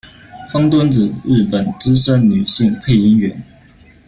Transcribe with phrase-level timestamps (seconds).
[0.51, 3.39] 峰敦子，日本资深女性配音员。